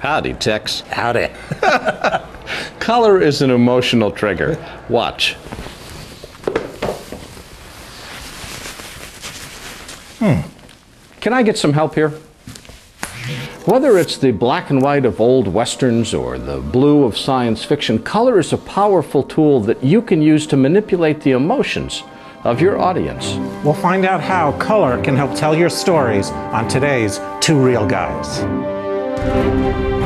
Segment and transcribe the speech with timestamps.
[0.00, 0.80] Howdy, Tex.
[0.82, 1.28] Howdy.
[2.78, 4.56] Color is an emotional trigger.
[4.88, 5.34] Watch.
[10.18, 10.40] Hmm.
[11.20, 12.10] Can I get some help here?
[13.64, 17.98] Whether it's the black and white of old westerns or the blue of science fiction,
[17.98, 22.02] color is a powerful tool that you can use to manipulate the emotions
[22.44, 23.34] of your audience.
[23.64, 28.77] We'll find out how color can help tell your stories on today's Two Reel Guys.
[29.18, 29.97] Música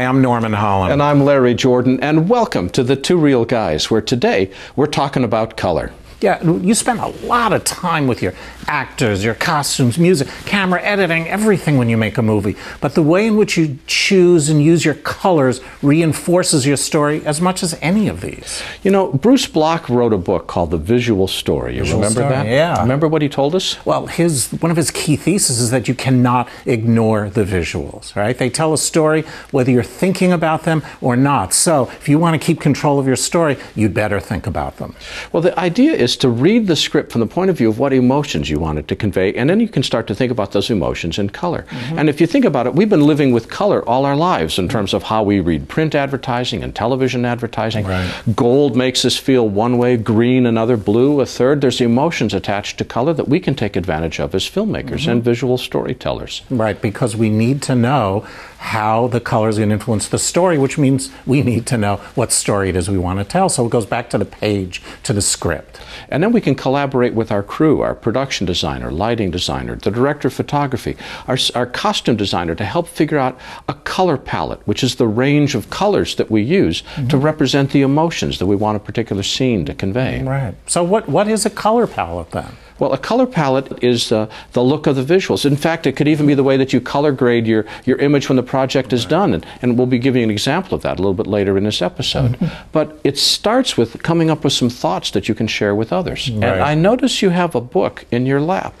[0.00, 0.92] Hi, I'm Norman Hollyn.
[0.92, 5.24] And I'm Larry Jordan, and welcome to the Two Reel Guys, where today we're talking
[5.24, 5.92] about color.
[6.20, 8.34] Yeah, you spend a lot of time with your
[8.66, 12.56] actors, your costumes, music, camera, editing, everything when you make a movie.
[12.80, 17.40] But the way in which you choose and use your colors reinforces your story as
[17.40, 18.62] much as any of these.
[18.82, 21.76] You know, Bruce Block wrote a book called The Visual Story.
[21.76, 22.46] You Visual remember Story, that?
[22.46, 22.80] yeah.
[22.82, 23.84] Remember what he told us?
[23.86, 28.36] Well, his one of his key theses is that you cannot ignore the visuals, right?
[28.36, 31.54] They tell a story whether you're thinking about them or not.
[31.54, 34.94] So, if you want to keep control of your story, you'd better think about them.
[35.32, 37.92] Well, the idea is to read the script from the point of view of what
[37.92, 40.70] emotions you want it to convey, and then you can start to think about those
[40.70, 41.64] emotions in color.
[41.70, 41.98] Mm-hmm.
[41.98, 44.68] And if you think about it, we've been living with color all our lives in
[44.68, 47.86] terms of how we read print advertising and television advertising.
[47.86, 48.12] Right.
[48.34, 51.60] Gold makes us feel one way, green another, blue a third.
[51.60, 55.10] There's emotions attached to color that we can take advantage of as filmmakers Mm-hmm.
[55.10, 56.42] and visual storytellers.
[56.50, 58.26] Right, because we need to know
[58.58, 61.96] how the color is going to influence the story, which means we need to know
[62.14, 63.48] what story it is we want to tell.
[63.48, 65.80] So it goes back to the page, to the script.
[66.08, 70.28] And then we can collaborate with our crew, our production designer, lighting designer, the director
[70.28, 70.96] of photography,
[71.28, 73.38] our, our costume designer to help figure out
[73.68, 77.18] a color palette, which is the range of colors that we use to mm-hmm.
[77.18, 80.22] represent the emotions that we want a particular scene to convey.
[80.22, 80.54] Right.
[80.66, 82.56] So what, what is a color palette then?
[82.80, 85.44] Well, a color palette is uh, the look of the visuals.
[85.46, 88.28] In fact, it could even be the way that you color grade your, your image
[88.28, 89.34] when the project is done.
[89.34, 91.80] And, and we'll be giving an example of that a little bit later in this
[91.82, 92.38] episode.
[92.72, 96.28] But it starts with coming up with some thoughts that you can share with others.
[96.28, 96.60] And Right.
[96.60, 98.74] I notice you have a book in your lap.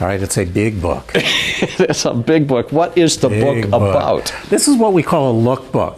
[0.00, 1.10] All right, it's a big book.
[1.14, 2.70] it's a big book.
[2.70, 4.32] What is the Big book about?
[4.50, 5.96] This is what we call a lookbook.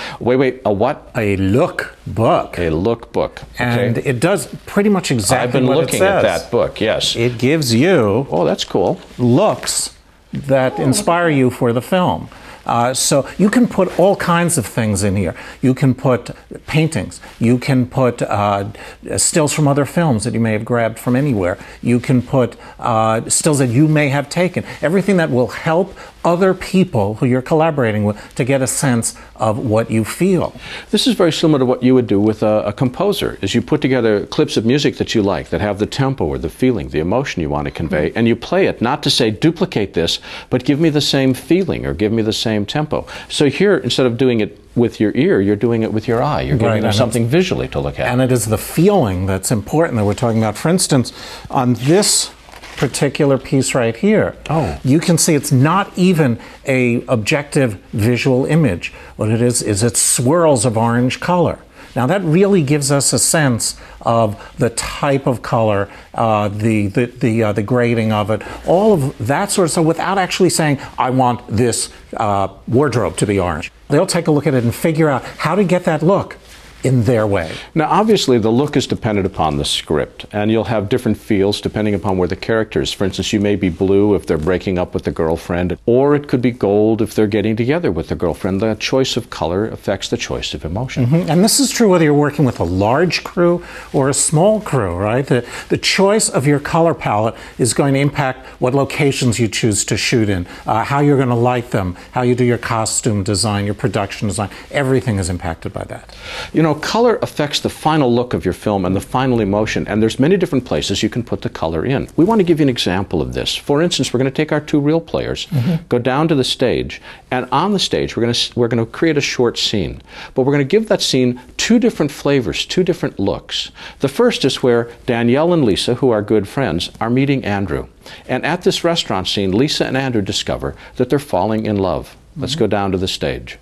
[0.20, 1.10] Wait, wait, a what?
[1.16, 2.58] a look book.
[2.58, 3.42] A lookbook.
[3.58, 4.08] And Okay.
[4.08, 7.16] it does pretty much exactly what I've been looking at that book, yes.
[7.16, 9.00] It gives you oh, that's cool.
[9.18, 9.94] looks
[10.32, 12.28] that inspire you for the film.
[12.70, 15.34] Uh, so you can put all kinds of things in here.
[15.60, 16.30] You can put
[16.66, 17.20] paintings.
[17.40, 18.70] You can put uh,
[19.16, 21.58] stills from other films that you may have grabbed from anywhere.
[21.82, 24.64] You can put uh, stills that you may have taken.
[24.80, 29.58] Everything that will help other people who you're collaborating with to get a sense of
[29.58, 30.54] what you feel.
[30.90, 33.62] This is very similar to what you would do with a, a composer, is you
[33.62, 36.90] put together clips of music that you like, that have the tempo or the feeling,
[36.90, 40.20] the emotion you want to convey, and you play it, not to say duplicate this,
[40.50, 43.06] but give me the same feeling or give me the same tempo.
[43.28, 46.42] So here, instead of doing it with your ear, you're doing it with your eye.
[46.42, 48.06] You're giving Right, them something visually to look at.
[48.06, 50.56] And it is the feeling that's important that we're talking about.
[50.56, 51.12] For instance,
[51.50, 52.30] on this
[52.76, 54.78] particular piece right here, Oh.
[54.84, 58.92] you can see it's not even a objective visual image.
[59.16, 61.58] What it is is it swirls of orange color.
[61.96, 67.06] Now that really gives us a sense of the type of color, uh, the the
[67.06, 70.78] the, uh, the grading of it, all of that sort of stuff, without actually saying
[70.98, 73.72] I want this uh, wardrobe to be orange.
[73.88, 76.36] They'll take a look at it and figure out how to get that look
[76.84, 77.52] in their way.
[77.74, 81.94] Now, obviously, the look is dependent upon the script, and you'll have different feels depending
[81.94, 82.92] upon where the character is.
[82.92, 86.28] For instance, you may be blue if they're breaking up with the girlfriend, or it
[86.28, 88.60] could be gold if they're getting together with the girlfriend.
[88.60, 91.04] The choice of color affects the choice of emotion.
[91.28, 94.94] And this is true whether you're working with a large crew or a small crew,
[94.94, 95.26] right?
[95.26, 99.84] The, the choice of your color palette is going to impact what locations you choose
[99.86, 103.22] to shoot in, uh, how you're going to light them, how you do your costume
[103.22, 104.50] design, your production design.
[104.70, 106.14] Everything is impacted by that.
[106.52, 110.02] You know, color affects the final look of your film and the final emotion, and
[110.02, 112.08] there's many different places you can put the color in.
[112.16, 113.56] We want to give you an example of this.
[113.56, 115.84] For instance, we're going to take our two real players, mm-hmm.
[115.88, 117.00] go down to the stage,
[117.30, 120.02] and on the stage we're going to we're going to create a short scene.
[120.34, 123.70] But we're going to give that scene two different flavors, two different looks.
[124.00, 127.88] The first is where Danielle and Lisa, who are good friends, are meeting Andrew.
[128.28, 132.16] And at this restaurant scene, Lisa and Andrew discover that they're falling in love.
[132.36, 132.60] Let's mm-hmm.
[132.60, 133.58] go down to the stage.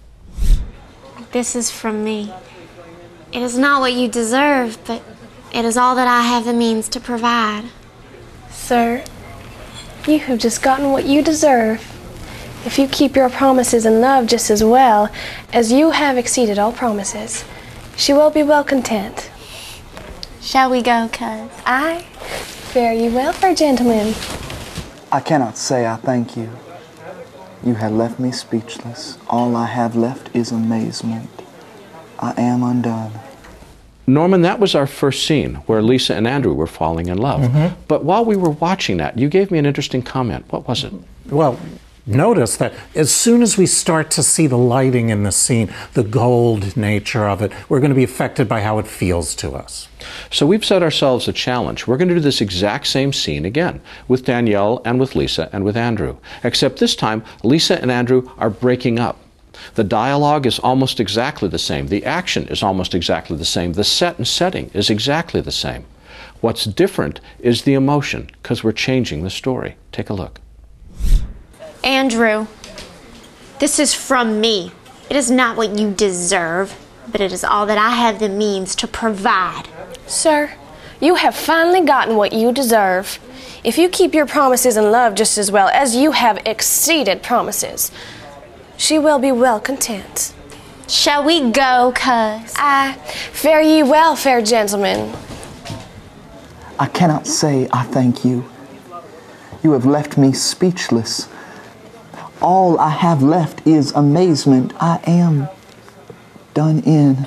[1.33, 2.33] This is from me.
[3.33, 5.03] It is not what you deserve, but
[5.53, 7.65] It is all that I have the means to provide.
[8.51, 9.03] Sir,
[10.07, 11.81] you have just gotten what you deserve.
[12.67, 15.09] If you keep your promises in love just as well
[15.53, 17.45] as you have exceeded all promises,
[17.97, 19.31] she will be well content.
[20.43, 21.51] Shall we go, cuz?
[21.65, 22.05] Aye,
[22.73, 24.15] fare you well, fair gentlemen.
[25.11, 26.51] I cannot say I thank you.
[27.65, 29.17] You have left me speechless.
[29.29, 31.38] All I have left is amazement.
[32.19, 33.13] I am undone.
[34.09, 37.43] Norman, that was our first scene where Lisa and Andrew were falling in love.
[37.43, 37.81] Mm-hmm.
[37.89, 40.47] But while we were watching that, you gave me an interesting comment.
[40.51, 40.95] What was it?
[41.27, 41.61] Well,
[42.07, 46.03] notice that as soon as we start to see the lighting in the scene, the
[46.03, 49.89] gold nature of it, we're going to be affected by how it feels to us.
[50.31, 51.87] So we've set ourselves a challenge.
[51.87, 55.67] We're going to do this exact same scene again with Danielle and with Lisa and
[55.67, 56.17] with Andrew.
[56.43, 59.19] Except this time, Lisa and Andrew are breaking up.
[59.75, 61.89] The dialogue is almost exactly the same.
[61.89, 63.73] The action is almost exactly the same.
[63.73, 65.85] The set and setting is exactly the same.
[66.41, 69.77] What's different is the emotion because we're changing the story.
[69.93, 70.41] Take a look.
[71.83, 72.47] Andrew,
[73.59, 74.73] this is from me.
[75.11, 76.77] It is not what you deserve,
[77.11, 79.65] but it is all that I have the means to provide.
[80.07, 80.53] Sir,
[81.01, 83.19] you have finally gotten what you deserve.
[83.65, 87.91] If you keep your promises in love just as well as you have exceeded promises,
[88.79, 90.33] she will be well content.
[90.89, 92.55] Shall we go, cuz?
[92.57, 92.97] Aye,
[93.33, 95.15] fare ye well, fair gentlemen.
[96.79, 98.49] I cannot say I thank you.
[99.63, 101.29] You have left me speechless.
[102.41, 104.73] All I have left is amazement.
[104.81, 105.49] I am
[106.55, 107.27] done in.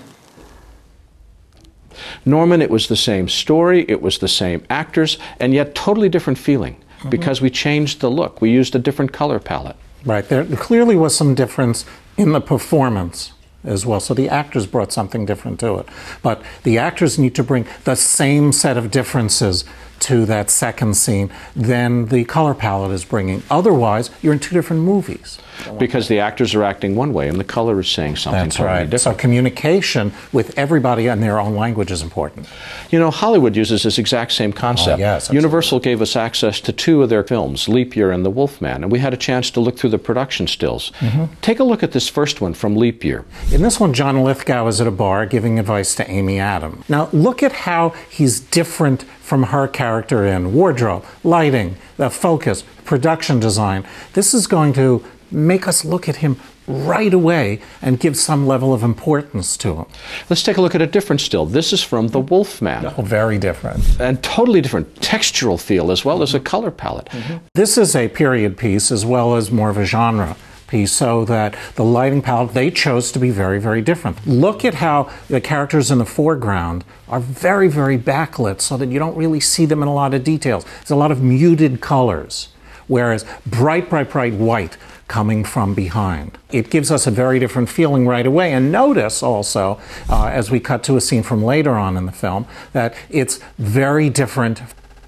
[2.26, 6.40] Norman, it was the same story, it was the same actors, and yet totally different
[6.40, 7.10] feeling mm-hmm.
[7.10, 8.42] because we changed the look.
[8.42, 9.76] We used a different color palette.
[10.06, 10.28] Right.
[10.28, 11.86] There clearly was some difference
[12.18, 13.34] in the performance
[13.64, 14.00] as well.
[14.00, 15.88] So the actors brought something different to it.
[16.22, 19.66] But the actors need to bring the same set of differences
[20.02, 23.44] to that second scene than the color palette is bringing.
[23.50, 25.40] Otherwise, you're in two different movies.
[25.78, 28.80] Because the actors are acting one way and the color is saying something That's totally
[28.80, 28.90] right.
[28.90, 29.20] So different.
[29.20, 32.48] communication with everybody in their own language is important.
[32.90, 34.98] You know, Hollywood uses this exact same concept.
[34.98, 35.38] Oh, yes, absolutely.
[35.38, 38.92] Universal gave us access to two of their films, Leap Year and The Wolfman, and
[38.92, 40.92] we had a chance to look through the production stills.
[41.00, 41.26] Mm-hmm.
[41.42, 43.24] Take a look at this first one from Leap Year.
[43.52, 46.84] In this one, John Lithgow is at a bar giving advice to Amy Adam.
[46.90, 53.40] Now, look at how he's different from her character in wardrobe, lighting, the focus, production
[53.40, 53.86] design.
[54.14, 58.74] This is going to make us look at him right away and give some level
[58.74, 59.86] of importance to him.
[60.30, 61.46] Let's take a look at a different still.
[61.46, 62.86] This is from The Wolfman.
[62.98, 64.00] Oh, very different.
[64.00, 67.08] And totally different textural feel as well as a color palette.
[67.08, 67.38] Mm-hmm.
[67.56, 70.36] This is a period piece as well as more of a genre
[70.72, 74.26] piece, so that the lighting palette they chose to be very, very different.
[74.26, 78.98] Look at how the characters in the foreground are very, very backlit so that you
[78.98, 80.64] don't really see them in a lot of details.
[80.64, 82.50] There's a lot of muted colors,
[82.88, 84.78] whereas bright, bright, bright white
[85.08, 86.38] coming from behind.
[86.52, 88.54] It gives us a very different feeling right away.
[88.54, 89.78] And notice also,
[90.10, 93.42] uh, as we cut to a scene from later on in the film, that it's
[93.58, 94.62] very different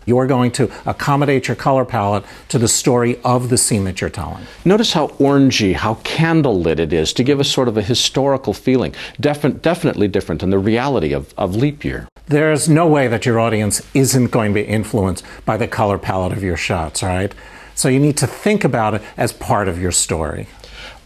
[0.05, 4.09] you're going to accommodate your color palette to the story of the scene that you're
[4.09, 4.45] telling.
[4.65, 8.93] Notice how orangey, how candlelit it is to give us sort of a historical feeling.
[9.19, 12.07] Defi- definitely different than the reality of, of Leap Year.
[12.27, 16.31] There's no way that your audience isn't going to be influenced by the color palette
[16.31, 17.33] of your shots, right?
[17.75, 20.47] So you need to think about it as part of your story.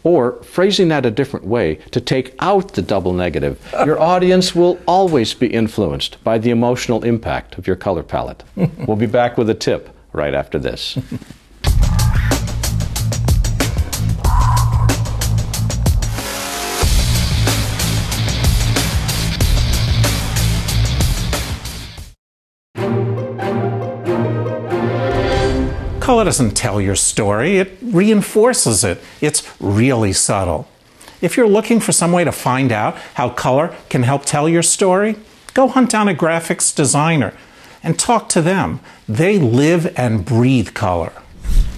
[0.08, 4.80] Or phrasing that a different way to take out the double negative, your audience will
[4.88, 8.42] always be influenced by the emotional impact of your color palette.
[8.56, 10.98] we'll be back with a tip right after this.
[26.08, 29.02] Color doesn't tell your story, it reinforces it.
[29.20, 30.66] It's really subtle.
[31.20, 34.64] If you're looking for some way to find out how color can help tell your
[34.64, 35.18] story,
[35.54, 37.34] go hunt down a graphics designer
[37.84, 38.80] and talk to them.
[39.10, 41.12] They live and breathe color.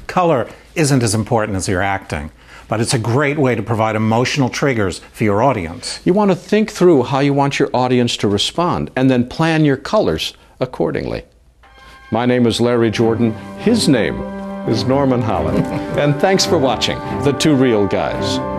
[0.06, 2.30] Color isn't as important as your acting,
[2.68, 6.02] but it's a great way to provide emotional triggers for your audience.
[6.06, 9.66] You want to think through how you want your audience to respond and then plan
[9.66, 11.24] your colors accordingly.
[12.12, 13.34] My name is Larry Jordan.
[13.60, 14.20] His name
[14.68, 15.64] is Norman Hollyn.
[15.98, 18.59] and thanks for watching The Two Reel Guys.